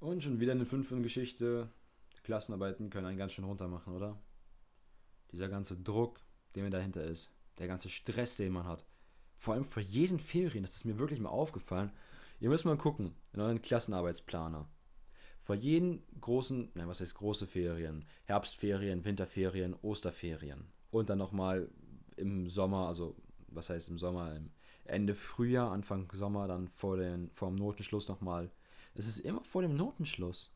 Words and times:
Und 0.00 0.22
schon 0.22 0.38
wieder 0.38 0.52
eine 0.52 0.64
5 0.64 0.90
in 0.92 1.02
Geschichte. 1.02 1.68
Klassenarbeiten 2.22 2.90
können 2.90 3.06
einen 3.06 3.18
ganz 3.18 3.32
schön 3.32 3.44
runter 3.44 3.68
machen, 3.68 3.94
oder? 3.94 4.16
Dieser 5.32 5.48
ganze 5.48 5.76
Druck, 5.76 6.20
der 6.54 6.62
mir 6.62 6.70
dahinter 6.70 7.04
ist. 7.04 7.32
Der 7.58 7.66
ganze 7.66 7.88
Stress, 7.88 8.36
den 8.36 8.52
man 8.52 8.66
hat. 8.66 8.84
Vor 9.34 9.54
allem 9.54 9.64
vor 9.64 9.82
jeden 9.82 10.20
Ferien, 10.20 10.62
das 10.62 10.76
ist 10.76 10.84
mir 10.84 10.98
wirklich 10.98 11.20
mal 11.20 11.30
aufgefallen. 11.30 11.90
Ihr 12.40 12.48
müsst 12.48 12.64
mal 12.64 12.76
gucken, 12.76 13.14
in 13.32 13.40
euren 13.40 13.62
Klassenarbeitsplaner. 13.62 14.68
Vor 15.40 15.56
jeden 15.56 16.02
großen, 16.20 16.70
nein, 16.74 16.88
was 16.88 17.00
heißt 17.00 17.14
große 17.16 17.46
Ferien? 17.46 18.04
Herbstferien, 18.24 19.04
Winterferien, 19.04 19.74
Osterferien. 19.82 20.68
Und 20.90 21.10
dann 21.10 21.18
nochmal 21.18 21.68
im 22.16 22.48
Sommer, 22.48 22.86
also 22.86 23.16
was 23.48 23.70
heißt 23.70 23.88
im 23.88 23.98
Sommer, 23.98 24.40
Ende 24.84 25.14
Frühjahr, 25.14 25.72
Anfang 25.72 26.10
Sommer, 26.12 26.46
dann 26.46 26.68
vor, 26.68 26.96
den, 26.96 27.30
vor 27.32 27.48
dem 27.48 27.56
Notenschluss 27.56 28.08
nochmal 28.08 28.50
es 28.98 29.06
ist 29.06 29.20
immer 29.20 29.44
vor 29.44 29.62
dem 29.62 29.76
Notenschluss. 29.76 30.52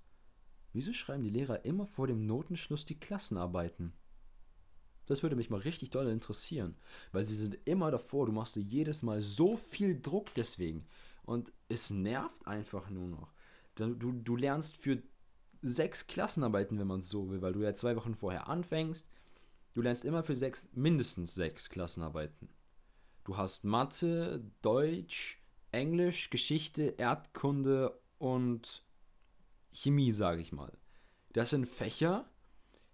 Wieso 0.73 0.93
schreiben 0.93 1.23
die 1.23 1.31
Lehrer 1.31 1.65
immer 1.65 1.87
vor 1.87 2.09
dem 2.09 2.27
Notenschluss 2.27 2.85
die 2.85 2.99
Klassenarbeiten? 2.99 3.93
Das 5.07 5.23
würde 5.23 5.37
mich 5.37 5.51
mal 5.51 5.61
richtig 5.61 5.91
doll 5.91 6.09
interessieren, 6.09 6.77
weil 7.13 7.25
sie 7.25 7.37
sind 7.37 7.57
immer 7.65 7.91
davor, 7.91 8.27
du 8.27 8.33
machst 8.33 8.57
dir 8.57 8.63
jedes 8.63 9.03
Mal 9.03 9.21
so 9.21 9.57
viel 9.57 10.01
Druck 10.01 10.35
deswegen. 10.35 10.87
Und 11.25 11.53
es 11.69 11.91
nervt 11.91 12.47
einfach 12.47 12.91
nur 12.91 13.09
noch. 13.09 13.33
Du, 13.77 13.95
du 14.13 14.37
lernst 14.37 14.77
für 14.77 15.03
sechs 15.63 16.07
Klassenarbeiten, 16.09 16.79
wenn 16.79 16.87
man 16.87 17.01
es 17.01 17.09
so 17.09 17.31
will, 17.31 17.43
weil 17.43 17.53
du 17.53 17.61
ja 17.61 17.75
zwei 17.75 17.95
Wochen 17.97 18.15
vorher 18.15 18.49
anfängst. 18.49 19.09
Du 19.75 19.83
lernst 19.83 20.05
immer 20.05 20.23
für 20.23 20.37
sechs, 20.37 20.69
mindestens 20.75 21.35
sechs 21.35 21.71
Klassenarbeiten. 21.71 22.49
Du 23.25 23.37
hast 23.37 23.65
Mathe, 23.65 24.45
Deutsch, 24.63 25.41
Englisch, 25.71 26.31
Geschichte, 26.31 26.95
Erdkunde 26.99 27.99
und 28.23 28.85
Chemie, 29.73 30.13
sage 30.13 30.43
ich 30.43 30.53
mal. 30.53 30.79
Das 31.33 31.51
sind 31.51 31.67
Fächer, 31.67 32.31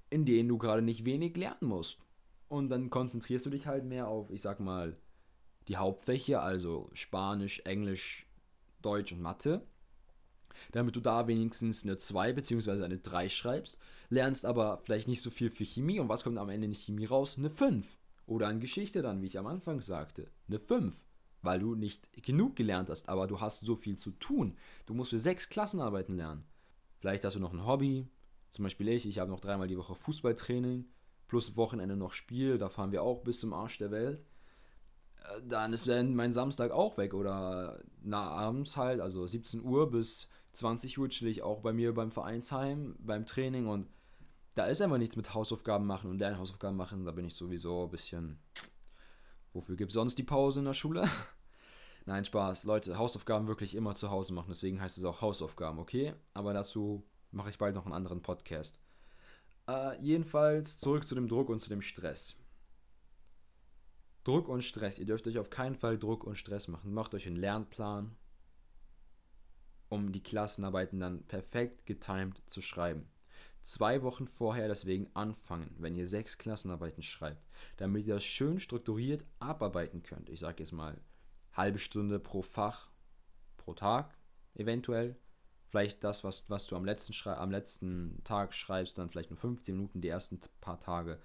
in 0.09 0.24
denen 0.24 0.48
du 0.48 0.56
gerade 0.56 0.80
nicht 0.80 1.05
wenig 1.05 1.36
lernen 1.36 1.69
musst. 1.69 1.98
Und 2.48 2.70
dann 2.70 2.89
konzentrierst 2.89 3.44
du 3.44 3.50
dich 3.50 3.66
halt 3.66 3.84
mehr 3.84 4.08
auf, 4.08 4.30
ich 4.30 4.41
sag 4.41 4.58
mal, 4.58 4.97
die 5.69 5.77
Hauptfächer, 5.77 6.42
also 6.42 6.88
Spanisch, 6.94 7.61
Englisch, 7.66 8.27
Deutsch 8.80 9.12
und 9.12 9.20
Mathe. 9.20 9.66
Damit 10.72 10.97
du 10.97 11.00
da 11.00 11.28
wenigstens 11.28 11.84
eine 11.84 11.98
2 11.98 12.33
bzw. 12.33 12.83
eine 12.83 12.97
3 12.97 13.28
schreibst, 13.28 13.78
lernst 14.08 14.47
aber 14.47 14.81
vielleicht 14.83 15.08
nicht 15.08 15.20
so 15.20 15.28
viel 15.28 15.50
für 15.50 15.64
Chemie. 15.64 16.00
Und 16.00 16.08
was 16.08 16.25
kommt 16.25 16.38
am 16.38 16.48
Ende 16.48 16.69
in 16.69 16.75
Chemie 16.75 17.05
raus? 17.05 17.36
Eine 17.36 17.50
5. 17.50 17.98
Oder 18.25 18.48
an 18.48 18.60
Geschichte 18.60 19.03
dann, 19.03 19.20
wie 19.20 19.27
ich 19.27 19.38
am 19.38 19.47
Anfang 19.47 19.83
sagte, 19.83 20.31
eine 20.48 20.58
5 20.58 20.97
weil 21.42 21.61
du 21.61 21.75
nicht 21.75 22.11
genug 22.22 22.56
gelernt 22.56 22.91
hast, 22.91 23.08
aber 23.08 23.27
du 23.27 23.41
hast 23.41 23.64
so 23.64 23.77
viel 23.77 23.97
zu 23.97 24.11
tun. 24.12 24.56
Du 24.86 24.94
musst 24.94 25.11
für 25.11 25.19
sechs 25.19 25.48
Klassenarbeiten 25.48 26.17
lernen. 26.17 26.44
Vielleicht 26.98 27.25
hast 27.25 27.36
du 27.36 27.41
noch 27.41 27.53
ein 27.53 27.67
Hobby, 27.67 28.08
zum 28.50 28.64
Beispiel 28.64 28.89
ich, 28.89 29.06
ich 29.06 29.19
habe 29.19 29.31
noch 29.31 29.41
dreimal 29.41 29.69
die 29.69 29.78
Woche 29.78 29.94
Fußballtraining, 29.94 30.86
plus 31.28 31.56
Wochenende 31.56 31.97
noch 31.97 32.12
Spiel, 32.12 32.59
da 32.59 32.69
fahren 32.69 32.92
wir 32.92 33.03
auch 33.03 33.22
bis 33.22 33.41
zum 33.41 33.53
Arsch 33.53 33.78
der 33.78 33.91
Welt. 33.91 34.25
Äh, 35.20 35.42
dann 35.47 35.72
ist 35.72 35.86
mein 35.86 36.33
Samstag 36.33 36.70
auch 36.72 36.98
weg 36.98 37.14
oder 37.14 37.81
na, 38.03 38.28
abends 38.28 38.77
halt, 38.77 39.00
also 39.00 39.27
17 39.27 39.62
Uhr 39.62 39.91
bis 39.91 40.28
20 40.53 40.98
Uhr 40.98 41.09
chill 41.09 41.28
ich 41.28 41.42
auch 41.42 41.61
bei 41.61 41.72
mir 41.72 41.94
beim 41.94 42.11
Vereinsheim, 42.11 42.97
beim 42.98 43.27
Training 43.27 43.66
und 43.66 43.89
da 44.55 44.66
ist 44.66 44.81
einfach 44.81 44.98
nichts 44.98 45.14
mit 45.14 45.34
Hausaufgaben 45.34 45.86
machen 45.86 46.11
und 46.11 46.19
Lernhausaufgaben 46.19 46.77
machen, 46.77 47.05
da 47.05 47.12
bin 47.12 47.25
ich 47.25 47.34
sowieso 47.34 47.84
ein 47.84 47.91
bisschen 47.91 48.41
Wofür 49.59 49.75
gibt 49.75 49.91
es 49.91 49.95
sonst 49.95 50.17
die 50.17 50.23
Pause 50.23 50.61
in 50.61 50.67
der 50.67 50.73
Schule? 50.73 51.09
Nein, 52.06 52.25
Spaß. 52.25 52.62
Leute, 52.62 52.97
Hausaufgaben 52.97 53.48
wirklich 53.48 53.75
immer 53.75 53.97
zu 53.97 54.09
Hause 54.09 54.33
machen. 54.33 54.50
Deswegen 54.50 54.81
heißt 54.81 54.97
es 54.97 55.05
auch 55.05 55.20
Hausaufgaben, 55.20 55.81
okay? 55.81 56.15
Aber 56.33 56.53
dazu 56.53 57.05
mache 57.33 57.50
ich 57.50 57.59
bald 57.59 57.75
noch 57.75 57.84
einen 57.84 57.92
anderen 57.92 58.23
Podcast. 58.23 58.78
Äh, 59.69 60.00
jedenfalls 60.00 60.78
zurück 60.78 61.09
zu 61.09 61.17
dem 61.17 61.27
Druck 61.27 61.48
und 61.48 61.59
zu 61.59 61.70
dem 61.70 61.83
Stress. 61.83 62.37
Druck 64.23 64.47
und 64.47 64.62
Stress. 64.62 65.00
Ihr 65.00 65.06
dürft 65.06 65.27
euch 65.27 65.41
auf 65.41 65.50
keinen 65.50 65.75
Fall 65.75 65.99
Druck 65.99 66.22
und 66.22 66.38
Stress 66.38 66.69
machen. 66.69 66.94
Macht 66.94 67.12
euch 67.16 67.27
einen 67.27 67.34
Lernplan, 67.34 68.15
um 69.88 70.12
die 70.12 70.22
Klassenarbeiten 70.22 71.00
dann 71.00 71.25
perfekt 71.25 71.84
getimed 71.84 72.41
zu 72.47 72.62
schreiben 72.62 73.11
zwei 73.62 74.02
Wochen 74.02 74.26
vorher 74.26 74.69
deswegen 74.69 75.08
anfangen, 75.14 75.74
wenn 75.78 75.96
ihr 75.96 76.06
sechs 76.06 76.38
Klassenarbeiten 76.38 77.02
schreibt, 77.02 77.46
damit 77.76 78.06
ihr 78.06 78.14
das 78.14 78.24
schön 78.24 78.60
strukturiert 78.60 79.24
abarbeiten 79.38 80.02
könnt. 80.02 80.28
Ich 80.28 80.41
sage 80.41 80.62
jetzt 80.62 80.72
mal 80.72 81.00
halbe 81.52 81.78
Stunde 81.78 82.19
pro 82.19 82.42
Fach 82.42 82.88
pro 83.56 83.74
Tag 83.74 84.16
eventuell. 84.54 85.16
Vielleicht 85.69 86.02
das, 86.02 86.24
was, 86.24 86.48
was 86.48 86.66
du 86.66 86.76
am 86.76 86.84
letzten, 86.84 87.14
am 87.28 87.50
letzten 87.50 88.22
Tag 88.24 88.54
schreibst, 88.54 88.96
dann 88.96 89.10
vielleicht 89.10 89.30
nur 89.30 89.38
15 89.38 89.76
Minuten 89.76 90.00
die 90.00 90.08
ersten 90.08 90.40
paar 90.60 90.80
Tage, 90.80 91.20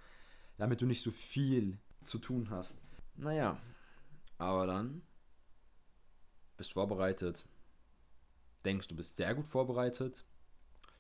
damit 0.58 0.82
du 0.82 0.86
nicht 0.86 1.02
so 1.02 1.12
viel 1.12 1.78
zu 2.04 2.20
tun 2.20 2.50
hast. 2.50 2.82
Naja, 3.16 3.62
aber 4.38 4.68
dann 4.68 5.02
bist 6.58 6.74
vorbereitet, 6.74 7.46
denkst 8.66 8.90
du 8.90 8.96
bist 8.96 9.16
sehr 9.16 9.34
gut 9.34 9.48
vorbereitet, 9.48 10.26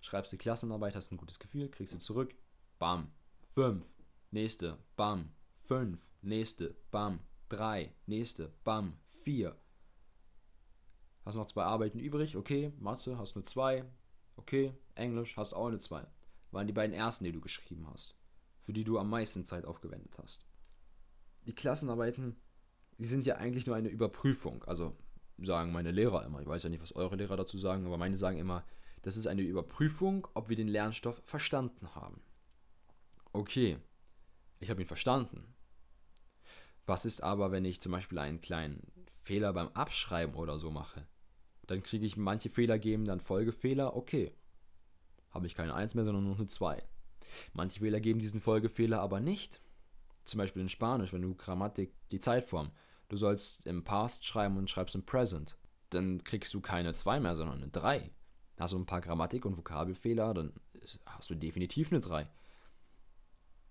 schreibst 0.04 0.34
die 0.34 0.38
Klassenarbeit, 0.38 0.96
hast 0.96 1.12
ein 1.12 1.18
gutes 1.18 1.40
Gefühl, 1.40 1.70
kriegst 1.70 1.94
du 1.94 1.98
zurück, 1.98 2.36
bam, 2.78 3.10
5, 3.52 3.84
nächste, 4.32 4.78
bam, 4.98 5.30
5, 5.66 6.06
nächste, 6.22 6.76
bam, 6.92 7.20
3, 7.50 7.92
nächste, 8.06 8.52
bam, 8.66 8.98
4. 9.24 9.56
Hast 11.24 11.36
noch 11.36 11.48
zwei 11.48 11.64
Arbeiten 11.64 12.00
übrig, 12.00 12.36
okay, 12.36 12.74
Mathe, 12.80 13.18
hast 13.18 13.36
nur 13.36 13.46
zwei, 13.46 13.86
okay, 14.36 14.74
Englisch, 14.96 15.38
hast 15.38 15.54
auch 15.54 15.68
eine 15.68 15.80
2. 15.80 16.06
Waren 16.52 16.68
die 16.68 16.74
beiden 16.74 16.94
ersten, 16.94 17.24
die 17.24 17.32
du 17.32 17.40
geschrieben 17.40 17.88
hast, 17.90 18.18
für 18.60 18.74
die 18.74 18.84
du 18.84 19.00
am 19.00 19.10
meisten 19.10 19.46
Zeit 19.46 19.64
aufgewendet 19.64 20.14
hast. 20.22 20.46
Die 21.48 21.56
Klassenarbeiten, 21.56 22.36
die 22.98 23.06
sind 23.06 23.26
ja 23.26 23.38
eigentlich 23.38 23.68
nur 23.68 23.78
eine 23.78 23.90
Überprüfung, 23.90 24.66
also 24.66 24.98
sagen 25.38 25.72
meine 25.72 25.92
Lehrer 25.92 26.26
immer, 26.26 26.42
ich 26.42 26.48
weiß 26.48 26.64
ja 26.64 26.70
nicht, 26.70 26.82
was 26.82 26.94
eure 26.94 27.16
Lehrer 27.16 27.38
dazu 27.38 27.58
sagen, 27.58 27.86
aber 27.86 27.98
meine 27.98 28.18
sagen 28.18 28.38
immer, 28.38 28.66
das 29.04 29.16
ist 29.16 29.28
eine 29.28 29.44
Überprüfung, 29.44 30.28
ob 30.34 30.50
wir 30.50 30.56
den 30.56 30.68
Lernstoff 30.68 31.22
verstanden 31.26 31.94
haben. 31.94 32.22
Okay, 33.32 33.78
ich 34.60 34.70
habe 34.70 34.82
ihn 34.82 34.88
verstanden. 34.88 35.54
Was 36.86 37.06
ist 37.06 37.22
aber, 37.24 37.52
wenn 37.52 37.66
ich 37.66 37.82
zum 37.82 37.92
Beispiel 37.92 38.18
einen 38.18 38.42
kleinen 38.42 38.82
Fehler 39.24 39.54
beim 39.54 39.70
Abschreiben 39.70 40.36
oder 40.36 40.58
so 40.58 40.72
mache? 40.72 41.08
Dann 41.68 41.82
kriege 41.82 42.06
ich 42.06 42.18
manche 42.18 42.50
Fehler 42.50 42.78
geben 42.80 43.06
dann 43.06 43.22
Folgefehler, 43.22 43.96
okay. 43.96 44.36
Habe 45.30 45.48
ich 45.48 45.56
keine 45.56 45.74
1 45.74 45.96
mehr, 45.96 46.04
sondern 46.04 46.26
nur 46.26 46.36
eine 46.36 46.48
2. 46.48 46.84
Manche 47.54 47.80
Fehler 47.80 48.02
geben 48.02 48.20
diesen 48.20 48.42
Folgefehler 48.42 49.00
aber 49.00 49.20
nicht. 49.20 49.62
Zum 50.26 50.40
Beispiel 50.40 50.62
in 50.62 50.70
Spanisch, 50.70 51.14
wenn 51.14 51.22
du 51.22 51.36
Grammatik, 51.36 51.94
die 52.12 52.20
Zeitform. 52.20 52.72
Du 53.10 53.18
sollst 53.18 53.66
im 53.66 53.84
Past 53.84 54.26
schreiben 54.26 54.58
und 54.58 54.70
schreibst 54.70 54.96
im 54.96 55.06
Present. 55.06 55.58
Dann 55.90 56.24
kriegst 56.24 56.54
du 56.54 56.62
keine 56.62 56.94
2 56.94 57.20
mehr, 57.20 57.36
sondern 57.36 57.58
eine 57.58 57.70
3. 57.70 58.12
Hast 58.58 58.74
du 58.74 58.78
ein 58.78 58.86
paar 58.86 59.02
Grammatik- 59.02 59.46
und 59.46 59.58
Vokabelfehler, 59.58 60.34
dann 60.34 60.54
hast 61.06 61.30
du 61.30 61.36
definitiv 61.36 61.92
eine 61.92 62.02
3. 62.02 62.28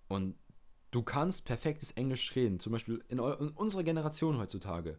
Und 0.09 0.37
du 0.91 1.03
kannst 1.03 1.44
perfektes 1.44 1.93
Englisch 1.93 2.34
reden. 2.34 2.59
Zum 2.59 2.72
Beispiel 2.72 3.04
in, 3.09 3.19
in 3.19 3.50
unserer 3.50 3.84
Generation 3.84 4.38
heutzutage. 4.38 4.98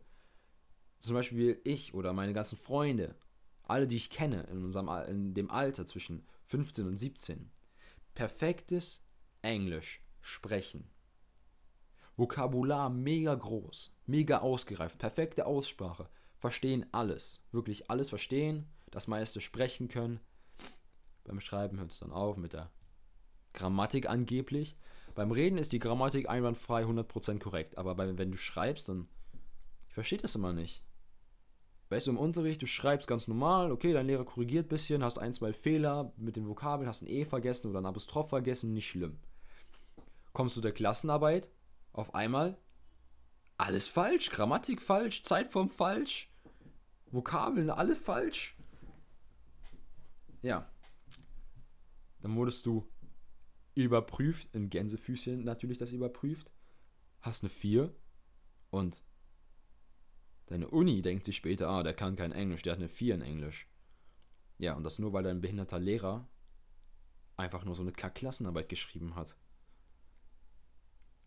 Zum 1.00 1.16
Beispiel 1.16 1.60
ich 1.64 1.94
oder 1.94 2.14
meine 2.14 2.34
ganzen 2.34 2.58
Freunde. 2.58 3.16
Alle, 3.64 3.88
die 3.88 3.98
ich 3.98 4.10
kenne 4.10 4.44
in, 4.52 4.64
unserem, 4.64 4.90
in 5.08 5.34
dem 5.34 5.52
Alter 5.52 5.86
zwischen 5.86 6.26
15 6.46 6.88
und 6.88 6.98
17. 6.98 7.52
Perfektes 8.14 9.04
Englisch 9.42 10.02
sprechen. 10.22 10.90
Vokabular 12.16 12.90
mega 12.90 13.34
groß, 13.34 13.92
mega 14.06 14.40
ausgereift, 14.40 15.00
perfekte 15.00 15.46
Aussprache, 15.46 16.10
verstehen 16.38 16.86
alles, 16.92 17.42
wirklich 17.52 17.90
alles 17.90 18.10
verstehen 18.10 18.68
das 18.94 19.08
meiste 19.08 19.42
sprechen 19.42 19.88
können. 19.88 20.20
Beim 21.24 21.40
Schreiben 21.40 21.80
hört 21.80 21.92
es 21.92 22.00
dann 22.00 22.12
auf 22.12 22.38
mit 22.38 22.54
der 22.54 22.69
Grammatik 23.54 24.07
angeblich. 24.07 24.78
Beim 25.16 25.31
Reden 25.31 25.57
ist 25.57 25.72
die 25.72 25.80
Grammatik 25.80 26.30
einwandfrei 26.30 26.84
100% 26.84 27.40
korrekt, 27.40 27.78
aber 27.78 27.95
bei, 27.95 28.18
wenn 28.18 28.31
du 28.31 28.38
schreibst, 28.38 28.90
dann. 28.90 29.07
Ich 29.88 29.94
verstehe 29.94 30.19
das 30.19 30.36
immer 30.36 30.54
nicht. 30.54 30.84
Weißt 31.90 32.07
du, 32.07 32.12
im 32.12 32.18
Unterricht, 32.18 32.62
du 32.62 32.66
schreibst 32.66 33.07
ganz 33.07 33.28
normal, 33.28 33.72
okay, 33.72 33.94
dein 33.94 34.07
Lehrer 34.07 34.25
korrigiert 34.25 34.66
ein 34.66 34.69
bisschen, 34.69 35.04
hast 35.04 35.19
ein, 35.19 35.34
zwei 35.34 35.54
Fehler 35.54 36.12
mit 36.18 36.36
den 36.36 36.48
Vokabeln, 36.48 36.88
hast 36.88 37.04
ein 37.04 37.07
E 37.07 37.25
vergessen 37.25 37.69
oder 37.69 37.80
ein 37.80 37.86
Apostroph 37.86 38.30
vergessen, 38.30 38.74
nicht 38.74 38.88
schlimm. 38.88 39.19
Kommst 40.34 40.57
du 40.57 40.62
der 40.62 40.72
Klassenarbeit, 40.72 41.51
auf 41.92 42.16
einmal 42.16 42.57
alles 43.57 43.88
falsch, 43.88 44.31
Grammatik 44.31 44.81
falsch, 44.81 45.24
Zeitform 45.24 45.69
falsch, 45.69 46.31
Vokabeln 47.12 47.69
alles 47.69 48.00
falsch. 48.00 48.57
Ja. 50.44 50.69
Dann 52.22 52.36
wurdest 52.36 52.66
du 52.66 52.88
überprüft, 53.74 54.54
in 54.54 54.69
Gänsefüßchen 54.69 55.44
natürlich 55.44 55.80
das 55.80 55.92
überprüft, 55.92 56.51
hast 57.22 57.44
eine 57.44 57.50
4 57.50 57.94
und 58.69 59.04
deine 60.45 60.69
Uni 60.69 61.01
denkt 61.01 61.25
sich 61.25 61.36
später, 61.36 61.69
ah, 61.69 61.81
der 61.81 61.94
kann 61.94 62.16
kein 62.16 62.31
Englisch, 62.31 62.62
der 62.62 62.74
hat 62.74 62.80
eine 62.80 62.90
4 62.90 63.16
in 63.16 63.22
Englisch. 63.22 63.68
Ja, 64.60 64.75
und 64.75 64.84
das 64.84 65.00
nur, 65.00 65.12
weil 65.13 65.25
ein 65.25 65.42
behinderter 65.42 65.80
Lehrer 65.80 66.30
einfach 67.36 67.66
nur 67.66 67.75
so 67.75 67.81
eine 67.81 67.92
Klassenarbeit 67.92 68.69
geschrieben 68.69 69.16
hat. 69.16 69.36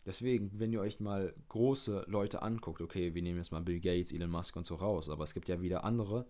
Deswegen, 0.05 0.57
wenn 0.57 0.71
ihr 0.71 0.79
euch 0.79 1.01
mal 1.01 1.35
große 1.49 2.05
Leute 2.07 2.41
anguckt, 2.41 2.81
okay, 2.81 3.13
wir 3.13 3.21
nehmen 3.21 3.39
jetzt 3.39 3.51
mal 3.51 3.61
Bill 3.61 3.81
Gates, 3.81 4.13
Elon 4.13 4.29
Musk 4.29 4.55
und 4.55 4.65
so 4.65 4.75
raus, 4.75 5.09
aber 5.09 5.25
es 5.25 5.33
gibt 5.33 5.49
ja 5.49 5.61
wieder 5.61 5.83
andere, 5.83 6.25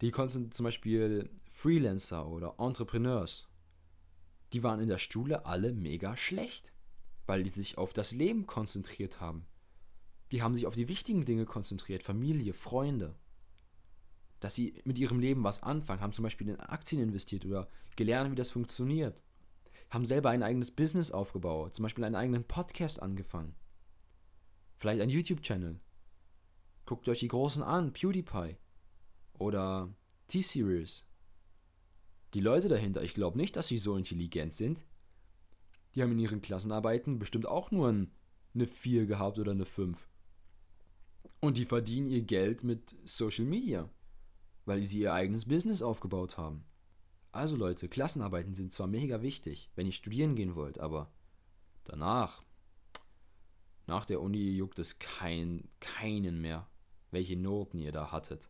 die 0.00 0.12
konnten 0.12 0.52
zum 0.52 0.64
Beispiel 0.64 1.28
Freelancer 1.62 2.28
oder 2.28 2.56
Entrepreneurs, 2.58 3.48
die 4.52 4.64
waren 4.64 4.80
in 4.80 4.88
der 4.88 4.98
Schule 4.98 5.46
alle 5.46 5.72
mega 5.72 6.16
schlecht, 6.16 6.72
weil 7.26 7.44
die 7.44 7.50
sich 7.50 7.78
auf 7.78 7.92
das 7.92 8.10
Leben 8.10 8.46
konzentriert 8.46 9.20
haben. 9.20 9.46
Die 10.32 10.42
haben 10.42 10.56
sich 10.56 10.66
auf 10.66 10.74
die 10.74 10.88
wichtigen 10.88 11.24
Dinge 11.24 11.46
konzentriert, 11.46 12.02
Familie, 12.02 12.52
Freunde. 12.52 13.14
Dass 14.40 14.56
sie 14.56 14.82
mit 14.84 14.98
ihrem 14.98 15.20
Leben 15.20 15.44
was 15.44 15.62
anfangen, 15.62 16.00
haben 16.00 16.12
zum 16.12 16.24
Beispiel 16.24 16.48
in 16.48 16.58
Aktien 16.58 17.00
investiert 17.00 17.46
oder 17.46 17.68
gelernt, 17.94 18.32
wie 18.32 18.36
das 18.36 18.50
funktioniert 18.50 19.22
haben 19.92 20.06
selber 20.06 20.30
ein 20.30 20.42
eigenes 20.42 20.70
Business 20.70 21.10
aufgebaut, 21.10 21.74
zum 21.74 21.82
Beispiel 21.82 22.04
einen 22.04 22.14
eigenen 22.14 22.44
Podcast 22.44 23.02
angefangen. 23.02 23.54
Vielleicht 24.78 25.02
ein 25.02 25.10
YouTube-Channel. 25.10 25.78
Guckt 26.86 27.06
euch 27.08 27.20
die 27.20 27.28
Großen 27.28 27.62
an, 27.62 27.92
PewDiePie 27.92 28.56
oder 29.34 29.94
T-Series. 30.28 31.04
Die 32.34 32.40
Leute 32.40 32.68
dahinter, 32.68 33.02
ich 33.02 33.14
glaube 33.14 33.36
nicht, 33.36 33.56
dass 33.56 33.68
sie 33.68 33.78
so 33.78 33.96
intelligent 33.96 34.54
sind. 34.54 34.84
Die 35.94 36.02
haben 36.02 36.12
in 36.12 36.18
ihren 36.18 36.40
Klassenarbeiten 36.40 37.18
bestimmt 37.18 37.46
auch 37.46 37.70
nur 37.70 37.88
eine 37.88 38.66
4 38.66 39.06
gehabt 39.06 39.38
oder 39.38 39.52
eine 39.52 39.66
5. 39.66 40.08
Und 41.40 41.58
die 41.58 41.64
verdienen 41.64 42.08
ihr 42.08 42.22
Geld 42.22 42.64
mit 42.64 42.94
Social 43.04 43.44
Media, 43.44 43.90
weil 44.64 44.80
sie 44.82 45.00
ihr 45.00 45.12
eigenes 45.12 45.44
Business 45.46 45.82
aufgebaut 45.82 46.38
haben. 46.38 46.64
Also 47.32 47.56
Leute, 47.56 47.88
Klassenarbeiten 47.88 48.54
sind 48.54 48.72
zwar 48.72 48.86
mega 48.86 49.22
wichtig, 49.22 49.70
wenn 49.74 49.86
ihr 49.86 49.92
studieren 49.92 50.34
gehen 50.36 50.54
wollt, 50.54 50.78
aber 50.78 51.12
danach, 51.84 52.42
nach 53.86 54.04
der 54.04 54.20
Uni 54.20 54.50
juckt 54.50 54.78
es 54.78 54.98
kein, 54.98 55.68
keinen 55.80 56.40
mehr, 56.40 56.68
welche 57.10 57.36
Noten 57.36 57.78
ihr 57.78 57.92
da 57.92 58.12
hattet. 58.12 58.48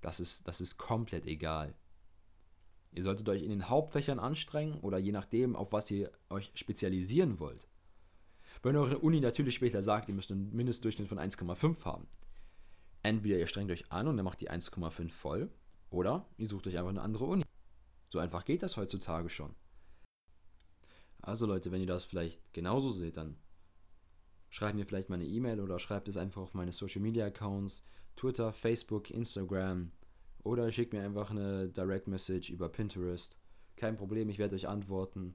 Das 0.00 0.18
ist, 0.18 0.48
das 0.48 0.60
ist 0.60 0.78
komplett 0.78 1.26
egal. 1.26 1.74
Ihr 2.92 3.02
solltet 3.02 3.28
euch 3.28 3.42
in 3.42 3.50
den 3.50 3.68
Hauptfächern 3.68 4.18
anstrengen 4.18 4.78
oder 4.80 4.98
je 4.98 5.12
nachdem, 5.12 5.56
auf 5.56 5.72
was 5.72 5.90
ihr 5.90 6.10
euch 6.28 6.52
spezialisieren 6.54 7.40
wollt. 7.40 7.66
Wenn 8.62 8.76
eure 8.76 8.98
Uni 8.98 9.20
natürlich 9.20 9.54
später 9.54 9.82
sagt, 9.82 10.08
ihr 10.08 10.14
müsst 10.14 10.30
einen 10.30 10.54
Mindestdurchschnitt 10.54 11.08
von 11.08 11.18
1,5 11.18 11.84
haben. 11.84 12.06
Entweder 13.02 13.38
ihr 13.38 13.46
strengt 13.46 13.70
euch 13.70 13.90
an 13.90 14.06
und 14.06 14.16
dann 14.16 14.24
macht 14.24 14.40
die 14.40 14.50
1,5 14.50 15.10
voll, 15.10 15.50
oder 15.90 16.26
ihr 16.36 16.46
sucht 16.46 16.66
euch 16.66 16.78
einfach 16.78 16.90
eine 16.90 17.02
andere 17.02 17.24
Uni. 17.24 17.44
So 18.08 18.18
einfach 18.18 18.44
geht 18.44 18.62
das 18.62 18.76
heutzutage 18.76 19.28
schon. 19.30 19.54
Also 21.20 21.46
Leute, 21.46 21.70
wenn 21.70 21.80
ihr 21.80 21.86
das 21.86 22.04
vielleicht 22.04 22.52
genauso 22.52 22.90
seht, 22.90 23.16
dann 23.16 23.36
schreibt 24.50 24.76
mir 24.76 24.84
vielleicht 24.84 25.08
mal 25.08 25.16
eine 25.16 25.26
E-Mail 25.26 25.60
oder 25.60 25.78
schreibt 25.78 26.08
es 26.08 26.16
einfach 26.16 26.42
auf 26.42 26.54
meine 26.54 26.72
Social 26.72 27.00
Media 27.00 27.26
Accounts, 27.26 27.84
Twitter, 28.16 28.52
Facebook, 28.52 29.10
Instagram 29.10 29.92
oder 30.44 30.70
schickt 30.72 30.92
mir 30.92 31.02
einfach 31.02 31.30
eine 31.30 31.68
Direct 31.68 32.08
Message 32.08 32.50
über 32.50 32.68
Pinterest. 32.68 33.36
Kein 33.76 33.96
Problem, 33.96 34.28
ich 34.28 34.38
werde 34.38 34.54
euch 34.54 34.68
antworten. 34.68 35.34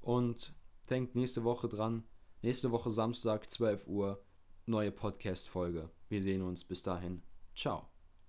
Und 0.00 0.54
denkt 0.90 1.14
nächste 1.14 1.44
Woche 1.44 1.68
dran. 1.68 2.04
Nächste 2.42 2.70
Woche 2.70 2.90
Samstag, 2.90 3.50
12 3.50 3.86
Uhr, 3.86 4.22
neue 4.66 4.92
Podcast-Folge. 4.92 5.90
Wir 6.08 6.22
sehen 6.22 6.42
uns. 6.42 6.64
Bis 6.64 6.82
dahin. 6.82 7.22
Ciao. 7.54 7.93